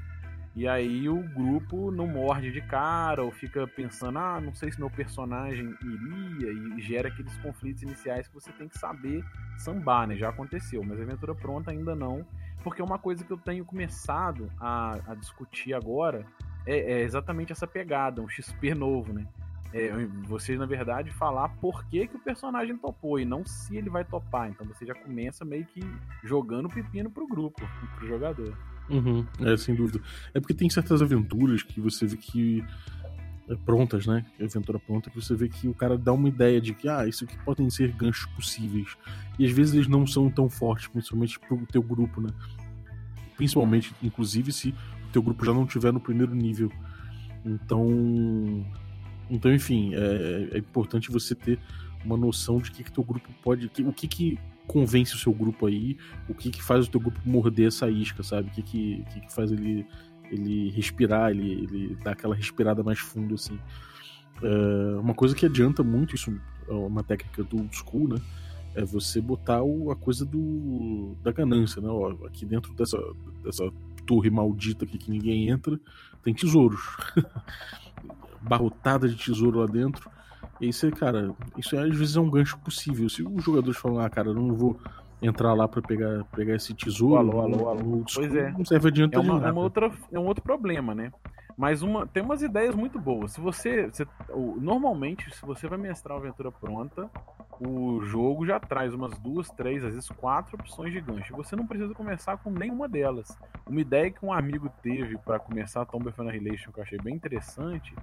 [0.56, 4.80] e aí o grupo não morde de cara ou fica pensando, ah, não sei se
[4.80, 9.26] meu personagem iria e gera aqueles conflitos iniciais que você tem que saber
[9.58, 10.16] sambar, né?
[10.16, 12.24] Já aconteceu, mas aventura pronta ainda não
[12.64, 16.26] porque uma coisa que eu tenho começado a, a discutir agora
[16.66, 19.28] é, é, exatamente essa pegada, um XP novo, né?
[19.74, 19.92] É,
[20.28, 24.06] você, na verdade, falar por que, que o personagem topou e não se ele vai
[24.06, 24.50] topar.
[24.50, 25.82] Então você já começa meio que
[26.24, 27.60] jogando pepino pro grupo,
[27.98, 28.56] pro jogador.
[28.88, 30.00] Uhum, é, sem dúvida.
[30.32, 32.64] É porque tem certas aventuras que você vê que.
[33.50, 34.26] É, prontas, né?
[34.42, 37.26] Aventura pronta, que você vê que o cara dá uma ideia de que, ah, isso
[37.26, 38.96] aqui podem ser ganchos possíveis.
[39.38, 42.30] E às vezes eles não são tão fortes, principalmente pro teu grupo, né?
[43.36, 46.72] Principalmente, inclusive, se o teu grupo já não tiver no primeiro nível.
[47.46, 48.66] Então.
[49.30, 51.60] Então, enfim, é, é importante você ter
[52.06, 53.68] uma noção de que, que teu grupo pode.
[53.68, 55.98] Que, o que, que convence o seu grupo aí,
[56.30, 58.50] o que, que faz o teu grupo morder essa isca, sabe?
[58.50, 59.86] O que, que, que, que faz ele
[60.34, 63.60] ele respirar, ele, ele dá aquela respirada mais fundo, assim.
[64.42, 66.34] É uma coisa que adianta muito, isso
[66.68, 68.20] é uma técnica do old school, né?
[68.76, 71.88] É você botar o, a coisa do, da ganância, né?
[71.88, 72.98] Ó, aqui dentro dessa,
[73.44, 73.72] dessa
[74.06, 75.80] torre maldita aqui que ninguém entra,
[76.24, 76.82] tem tesouros.
[78.42, 80.10] Barrotada de tesouro lá dentro.
[80.60, 83.08] E aí você, cara, isso às vezes é um gancho possível.
[83.10, 84.80] Se os jogadores falam, ah, cara, eu não vou
[85.24, 87.16] entrar lá para pegar, pegar esse tesouro.
[87.16, 88.06] Alô, alô, alô.
[88.14, 88.52] Pois é.
[88.52, 91.12] Não serve adianta é uma, é uma outra, é um outro problema, né?
[91.56, 93.34] Mas uma, tem umas ideias muito boas.
[93.34, 94.08] Se você, você.
[94.60, 97.10] Normalmente, se você vai mestrar uma aventura pronta,
[97.60, 101.36] o jogo já traz umas duas, três, às vezes quatro opções de gancho.
[101.36, 103.38] Você não precisa começar com nenhuma delas.
[103.68, 107.16] Uma ideia que um amigo teve para começar Tomb of Annihilation que eu achei bem
[107.16, 107.94] interessante,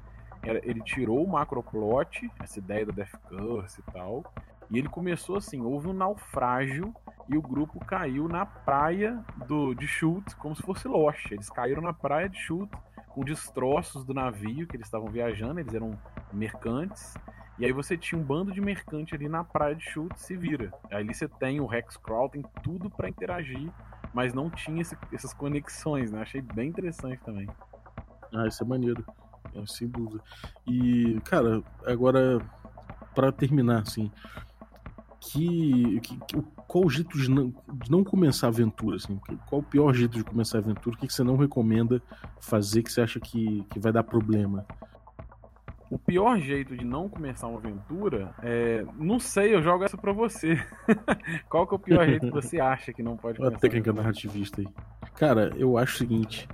[0.43, 4.25] era ele tirou o macroplot, essa ideia da Death Curse e tal,
[4.71, 6.95] e ele começou assim, houve um naufrágio
[7.29, 11.31] e o grupo caiu na praia do de Chute, como se fosse Lost.
[11.31, 12.73] Eles caíram na praia de Chute
[13.09, 15.99] com destroços do navio que eles estavam viajando, eles eram
[16.33, 17.15] mercantes.
[17.59, 20.73] E aí você tinha um bando de mercante ali na praia de Chute, se vira.
[20.91, 23.71] Aí você tem o Hexcrawl, tem tudo para interagir,
[24.15, 26.23] mas não tinha esse, essas conexões, né?
[26.23, 27.49] Achei bem interessante também.
[28.33, 29.05] Ah, isso é maneiro.
[29.55, 30.23] É, sem dúvida.
[30.67, 32.41] E, cara, agora,
[33.15, 34.11] para terminar, assim,
[35.21, 36.19] que, que,
[36.67, 38.97] qual o jeito de não, de não começar a aventura?
[38.97, 39.21] Assim?
[39.47, 40.97] Qual o pior jeito de começar a aventura?
[40.97, 42.03] O que, que você não recomenda
[42.41, 44.67] fazer que você acha que, que vai dar problema?
[45.91, 48.87] O pior jeito de não começar uma aventura é.
[48.97, 50.57] Não sei, eu jogo essa pra você.
[51.51, 53.57] Qual que é o pior jeito que você acha que não pode começar?
[53.57, 54.69] A técnica narrativista aí.
[55.17, 56.49] Cara, eu acho o seguinte.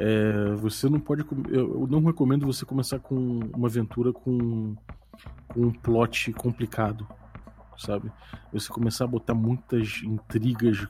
[0.00, 1.24] É, você não pode.
[1.50, 4.74] Eu não recomendo você começar com uma aventura com,
[5.48, 7.06] com um plot complicado,
[7.78, 8.10] sabe?
[8.52, 10.86] Você começar a botar muitas intrigas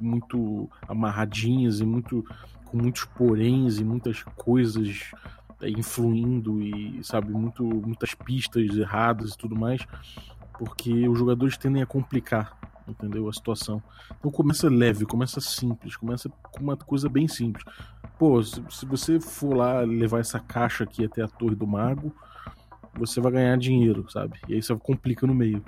[0.00, 2.24] muito amarradinhas e muito
[2.66, 5.12] com muitos poréns e muitas coisas
[5.62, 9.86] é, influindo e sabe muito muitas pistas erradas e tudo mais,
[10.58, 13.28] porque os jogadores tendem a complicar entendeu?
[13.28, 13.82] A situação.
[14.18, 17.64] Então começa leve, começa simples, começa com uma coisa bem simples.
[18.18, 22.14] Pô, se, se você for lá levar essa caixa aqui até a Torre do Mago,
[22.96, 24.38] você vai ganhar dinheiro, sabe?
[24.48, 25.64] E aí você complica no meio.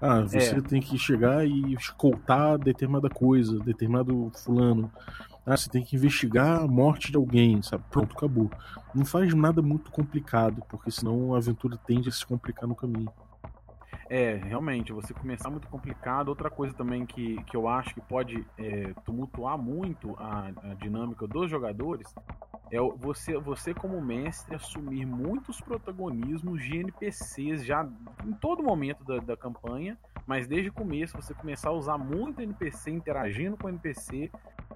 [0.00, 0.60] Ah, você é.
[0.60, 4.90] tem que chegar e escoltar determinada coisa, determinado fulano.
[5.44, 7.84] Ah, você tem que investigar a morte de alguém, sabe?
[7.90, 8.50] Pronto, acabou.
[8.94, 13.12] Não faz nada muito complicado, porque senão a aventura tende a se complicar no caminho.
[14.08, 16.30] É, realmente, você começar muito complicado.
[16.30, 21.28] Outra coisa também que, que eu acho que pode é, tumultuar muito a, a, dinâmica
[21.28, 22.12] dos jogadores
[22.70, 27.86] é você, você como mestre, assumir muitos protagonismos de NPCs já
[28.24, 32.40] em todo momento da, da campanha, mas desde o começo você começar a usar muito
[32.40, 34.30] NPC, interagindo com NPC,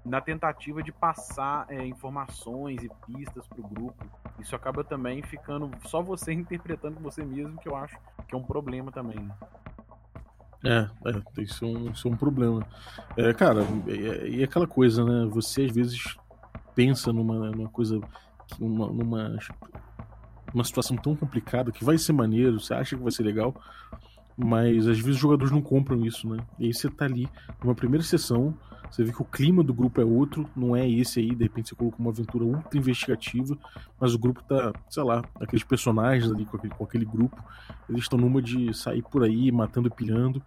[0.05, 4.05] na tentativa de passar é, informações e pistas para o grupo.
[4.39, 8.43] Isso acaba também ficando só você interpretando você mesmo, que eu acho que é um
[8.43, 9.21] problema também.
[9.21, 9.35] Né?
[10.65, 12.67] É, é isso, é um, isso é um problema.
[13.17, 15.29] É, cara, e é, é, aquela coisa, né?
[15.31, 16.17] Você às vezes
[16.75, 18.01] pensa numa, numa coisa,
[18.59, 19.39] numa, numa,
[20.53, 23.55] uma situação tão complicada que vai ser maneiro, você acha que vai ser legal,
[24.37, 26.39] mas às vezes os jogadores não compram isso, né?
[26.59, 27.29] E aí você tá ali
[27.63, 28.55] numa primeira sessão,
[28.91, 31.69] você vê que o clima do grupo é outro, não é esse aí, de repente
[31.69, 33.59] você colocou uma aventura ultra investigativa,
[34.01, 37.43] mas o grupo tá, sei lá, aqueles personagens ali com aquele, com aquele grupo,
[37.89, 40.43] eles estão numa de sair por aí matando e pilhando,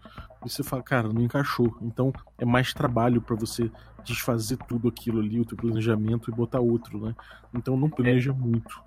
[0.46, 1.76] e você fala, cara, não encaixou.
[1.82, 3.70] Então é mais trabalho para você
[4.06, 7.16] desfazer tudo aquilo ali, o teu planejamento e botar outro, né?
[7.54, 8.34] Então não planeja é.
[8.34, 8.87] muito.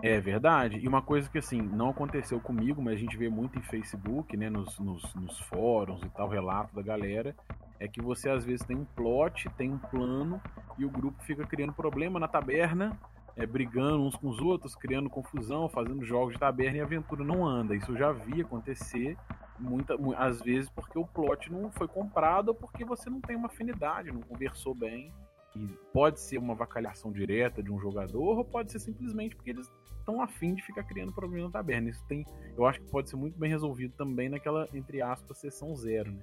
[0.00, 0.78] É verdade.
[0.78, 4.36] E uma coisa que assim, não aconteceu comigo, mas a gente vê muito em Facebook,
[4.36, 4.48] né?
[4.48, 7.34] Nos, nos, nos fóruns e tal, relato da galera,
[7.80, 10.40] é que você às vezes tem um plot, tem um plano,
[10.78, 12.96] e o grupo fica criando problema na taberna,
[13.36, 17.24] é, brigando uns com os outros, criando confusão, fazendo jogos de taberna e a aventura
[17.24, 17.74] não anda.
[17.74, 19.16] Isso eu já vi acontecer
[19.58, 23.46] muita, às vezes porque o plot não foi comprado ou porque você não tem uma
[23.46, 25.12] afinidade, não conversou bem.
[25.56, 29.68] E pode ser uma vacalhação direta de um jogador, ou pode ser simplesmente porque eles
[30.08, 31.90] estão afim de ficar criando problema na taberna.
[31.90, 32.24] Isso tem,
[32.56, 36.22] eu acho que pode ser muito bem resolvido também naquela, entre aspas, sessão zero, né?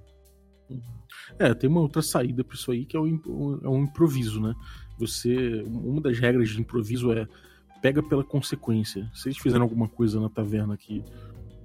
[0.68, 0.82] Uhum.
[1.38, 4.52] É, tem uma outra saída para isso aí que é o, é um improviso, né?
[4.98, 7.28] Você, uma das regras de improviso é
[7.80, 9.08] pega pela consequência.
[9.14, 11.04] Se eles fizerem alguma coisa na taverna que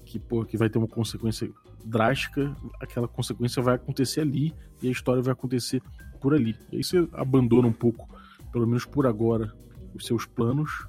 [0.06, 1.50] que, pô, que vai ter uma consequência
[1.86, 5.82] drástica, aquela consequência vai acontecer ali e a história vai acontecer
[6.20, 6.54] por ali.
[6.70, 8.10] E aí você abandona um pouco,
[8.52, 9.54] pelo menos por agora,
[9.96, 10.86] os seus planos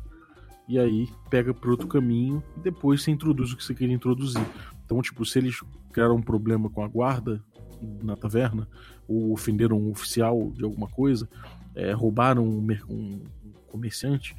[0.68, 4.44] e aí pega para outro caminho e depois você introduz o que você queria introduzir.
[4.84, 5.60] Então, tipo, se eles
[5.92, 7.42] criaram um problema com a guarda,
[8.02, 8.68] na taverna,
[9.08, 11.28] ou ofenderam um oficial de alguma coisa,
[11.74, 13.20] é, roubaram um, um
[13.66, 14.36] comerciante,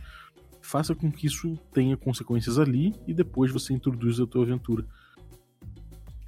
[0.61, 4.85] faça com que isso tenha consequências ali e depois você introduz a tua aventura.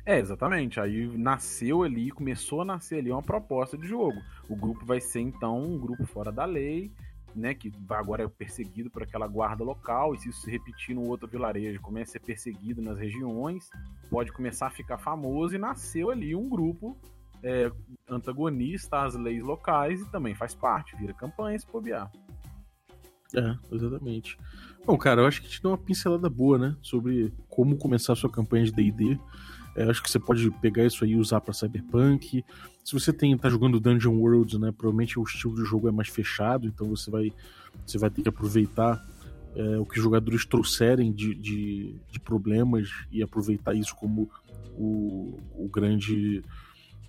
[0.05, 0.79] É, exatamente.
[0.79, 4.21] Aí nasceu ali, começou a nascer ali uma proposta de jogo.
[4.47, 6.91] O grupo vai ser então um grupo fora da lei,
[7.35, 11.07] né, que agora é perseguido por aquela guarda local, e se isso se repetir no
[11.07, 13.69] outro vilarejo, começa a ser perseguido nas regiões,
[14.09, 16.97] pode começar a ficar famoso e nasceu ali um grupo
[17.43, 17.71] é,
[18.09, 22.11] antagonista às leis locais e também faz parte, vira campanha se bobear.
[23.35, 24.37] É, exatamente.
[24.85, 26.75] Bom, cara, eu acho que te deu uma pincelada boa, né?
[26.81, 29.19] Sobre como começar a sua campanha de DD.
[29.75, 32.45] É, acho que você pode pegar isso aí e usar para Cyberpunk.
[32.85, 34.71] Se você tem, tá jogando Dungeon Worlds, né?
[34.71, 37.33] Provavelmente o estilo de jogo é mais fechado, então você vai,
[37.83, 39.03] você vai ter que aproveitar
[39.55, 44.29] é, o que os jogadores trouxerem de, de, de, problemas e aproveitar isso como
[44.77, 46.43] o, o grande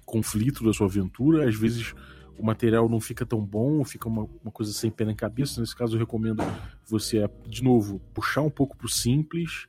[0.07, 1.47] conflito da sua aventura.
[1.47, 1.95] Às vezes
[2.39, 5.61] o material não fica tão bom, fica uma, uma coisa sem pé na cabeça.
[5.61, 6.43] Nesse caso, eu recomendo
[6.87, 9.67] você, de novo, puxar um pouco pro simples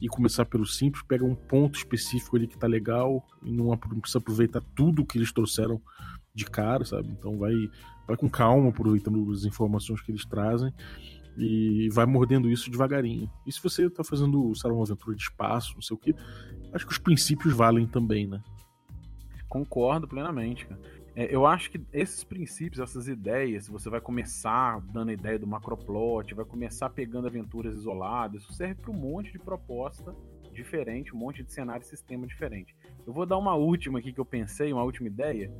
[0.00, 4.18] e começar pelo simples, pega um ponto específico ali que tá legal e não precisa
[4.18, 5.80] aproveitar tudo que eles trouxeram
[6.34, 7.08] de cara, sabe?
[7.10, 7.52] Então vai,
[8.06, 10.72] vai com calma, aproveitando as informações que eles trazem
[11.36, 13.30] e vai mordendo isso devagarinho.
[13.46, 16.14] E se você tá fazendo, sabe, uma aventura de espaço, não sei o que,
[16.72, 18.42] acho que os princípios valem também, né?
[19.48, 20.80] Concordo plenamente, cara.
[21.16, 25.46] É, eu acho que esses princípios, essas ideias, você vai começar dando a ideia do
[25.46, 30.14] macroplot, vai começar pegando aventuras isoladas, isso serve para um monte de proposta
[30.52, 32.76] diferente, um monte de cenário e sistema diferente.
[33.06, 35.52] Eu vou dar uma última aqui que eu pensei, uma última ideia,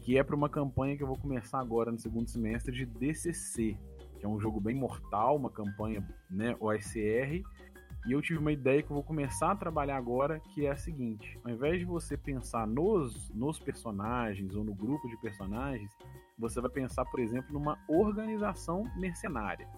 [0.00, 3.76] que é para uma campanha que eu vou começar agora no segundo semestre de DCC,
[4.18, 7.42] que é um jogo bem mortal, uma campanha né, OSR,
[8.06, 10.76] e eu tive uma ideia que eu vou começar a trabalhar agora, que é a
[10.76, 15.90] seguinte: ao invés de você pensar nos, nos personagens ou no grupo de personagens,
[16.38, 19.68] você vai pensar, por exemplo, numa organização mercenária.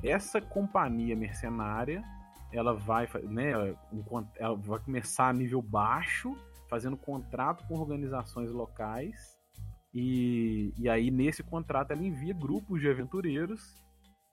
[0.00, 2.04] Essa companhia mercenária,
[2.52, 3.50] ela vai, né,
[4.36, 6.36] ela vai começar a nível baixo,
[6.68, 9.36] fazendo contrato com organizações locais.
[9.92, 13.74] E, e aí, nesse contrato, ela envia grupos de aventureiros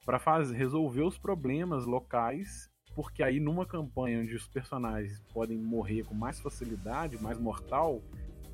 [0.04, 0.20] para
[0.52, 6.40] resolver os problemas locais porque aí numa campanha onde os personagens podem morrer com mais
[6.40, 8.00] facilidade, mais mortal,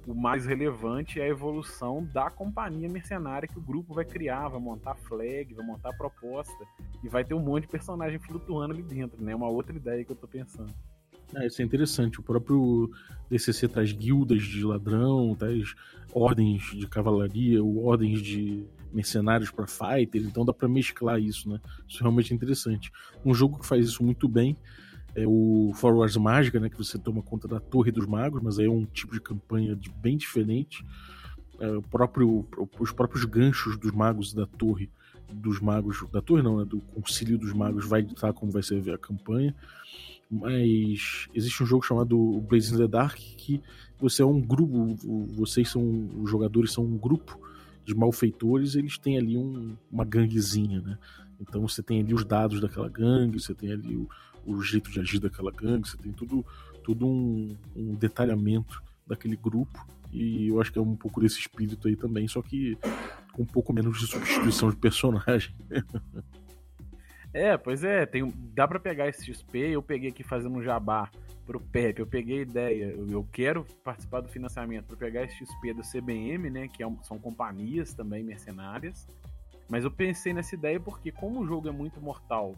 [0.06, 4.60] o mais relevante é a evolução da companhia mercenária que o grupo vai criar, vai
[4.60, 6.64] montar flag, vai montar proposta
[7.04, 9.34] e vai ter um monte de personagem flutuando ali dentro, né?
[9.34, 10.72] Uma outra ideia que eu tô pensando.
[11.34, 12.20] É, isso é interessante.
[12.20, 12.90] O próprio
[13.30, 15.74] DCC traz guildas de ladrão, traz
[16.12, 21.60] ordens de cavalaria, ordens de mercenários para fighters, então dá para mesclar isso, né?
[21.88, 22.90] Isso é realmente interessante.
[23.24, 24.56] Um jogo que faz isso muito bem
[25.14, 28.58] é o For Wars Mágica, né, que você toma conta da Torre dos Magos, mas
[28.58, 30.84] aí é um tipo de campanha de, bem diferente.
[31.58, 32.46] É, o próprio,
[32.78, 34.90] os próprios ganchos dos magos da torre
[35.30, 38.90] dos magos da torre não, né, do concílio dos magos vai ditar como vai ser
[38.90, 39.54] a campanha.
[40.30, 43.60] Mas existe um jogo chamado Blazing the Dark que
[43.98, 44.96] você é um grupo,
[45.34, 47.38] vocês são os jogadores são um grupo
[47.84, 50.98] de malfeitores, eles têm ali um, uma ganguezinha, né?
[51.40, 54.08] Então você tem ali os dados daquela gangue, você tem ali o,
[54.46, 56.44] o jeito de agir daquela gangue, você tem tudo,
[56.84, 59.84] tudo um, um detalhamento daquele grupo.
[60.12, 62.76] E eu acho que é um pouco desse espírito aí também, só que
[63.32, 65.54] com um pouco menos de substituição de personagem.
[67.32, 71.08] É, pois é, tem, dá para pegar esse XP, eu peguei aqui fazendo um jabá
[71.46, 75.74] pro Pepe, eu peguei ideia, eu, eu quero participar do financiamento para pegar esse XP
[75.74, 79.06] do CBM, né, que é um, são companhias também mercenárias,
[79.68, 82.56] mas eu pensei nessa ideia porque como o jogo é muito mortal,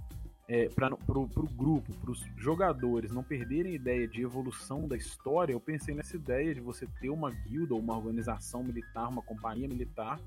[0.48, 5.52] é, para pro, pro grupo, para os jogadores não perderem ideia de evolução da história,
[5.52, 10.18] eu pensei nessa ideia de você ter uma guilda uma organização militar, uma companhia militar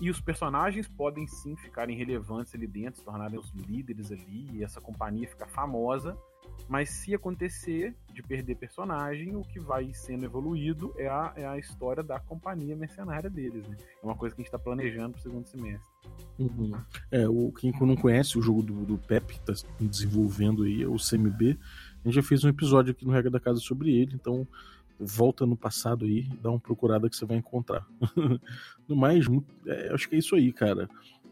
[0.00, 4.64] e os personagens podem sim ficarem relevantes ali dentro, se tornarem os líderes ali, e
[4.64, 6.16] essa companhia ficar famosa.
[6.68, 11.58] Mas se acontecer de perder personagem, o que vai sendo evoluído é a, é a
[11.58, 13.66] história da companhia mercenária deles.
[13.68, 13.76] Né?
[14.02, 15.90] É uma coisa que a gente está planejando para o segundo semestre.
[16.38, 16.72] Uhum.
[17.10, 20.88] É, o, quem não conhece o jogo do, do Pep, que está desenvolvendo aí, é
[20.88, 21.58] o CMB.
[22.04, 24.46] A gente já fez um episódio aqui no Regra da Casa sobre ele, então
[25.00, 27.86] volta no passado aí, dá uma procurada que você vai encontrar.
[28.86, 29.26] no mais,
[29.66, 30.88] é, acho que é isso aí, cara.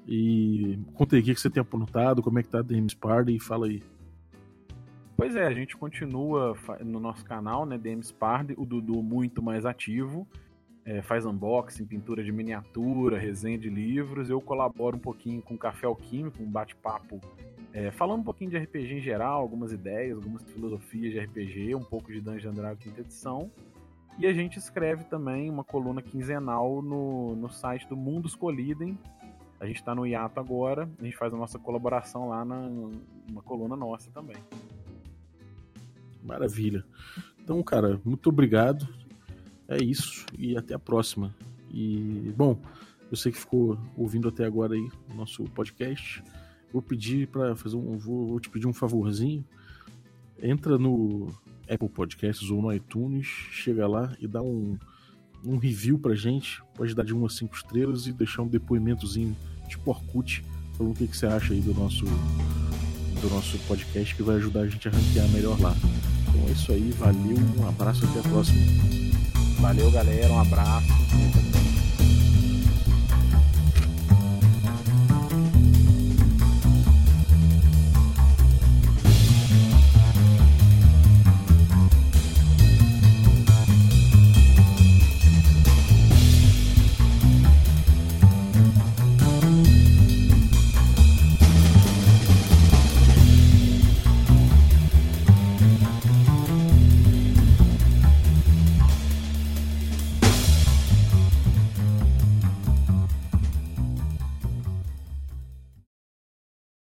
[0.07, 3.39] E conta aí o que você tem apontado, como é que tá a DMs Party,
[3.39, 3.83] fala aí.
[5.17, 9.67] Pois é, a gente continua no nosso canal, né, DMs Party, o Dudu muito mais
[9.67, 10.27] ativo,
[10.85, 15.87] é, faz unboxing, pintura de miniatura, resenha de livros, eu colaboro um pouquinho com Café
[15.87, 17.21] Alquímico, um bate-papo
[17.73, 21.85] é, falando um pouquinho de RPG em geral, algumas ideias, algumas filosofias de RPG, um
[21.85, 23.51] pouco de Dungeon Dragons quinta edição.
[24.19, 28.99] E a gente escreve também uma coluna quinzenal no, no site do Mundos Colidem.
[29.61, 33.43] A gente está no hiato agora, a gente faz a nossa colaboração lá na, numa
[33.43, 34.37] coluna nossa também.
[36.23, 36.85] Maravilha.
[37.43, 38.89] Então, cara, muito obrigado.
[39.69, 41.35] É isso e até a próxima.
[41.71, 42.59] E, bom,
[43.11, 46.23] você que ficou ouvindo até agora aí o nosso podcast,
[46.73, 47.97] vou pedir para fazer um.
[47.97, 49.45] Vou, vou, te pedir um favorzinho.
[50.41, 51.29] Entra no
[51.69, 54.79] Apple Podcasts ou no iTunes, chega lá e dá um,
[55.45, 56.63] um review pra gente.
[56.75, 59.37] Pode dar de 1 a 5 estrelas e deixar um depoimentozinho
[59.69, 60.45] tipo Orkut
[60.79, 64.61] falando o que, que você acha aí do nosso, do nosso podcast que vai ajudar
[64.61, 65.75] a gente a ranquear melhor lá.
[66.29, 68.61] Então é isso aí, valeu, um abraço até a próxima.
[69.61, 71.48] Valeu, galera, um abraço.